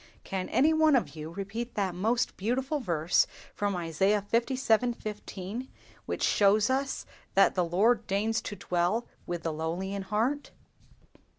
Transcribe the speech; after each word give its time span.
Can 0.23 0.49
any 0.49 0.73
one 0.73 0.95
of 0.95 1.15
you 1.15 1.29
repeat 1.29 1.75
that 1.75 1.93
most 1.93 2.35
beautiful 2.35 2.79
verse 2.79 3.27
from 3.53 3.75
Isaiah 3.75 4.25
(lvii. 4.33 4.95
15), 4.95 5.67
which 6.07 6.23
shows 6.23 6.71
us 6.71 7.05
that 7.35 7.53
the 7.53 7.63
Lord 7.65 8.07
deigns 8.07 8.41
to 8.41 8.55
dwell 8.55 9.05
with 9.27 9.43
the 9.43 9.53
lowly 9.53 9.93
in 9.93 10.01
heart?" 10.01 10.49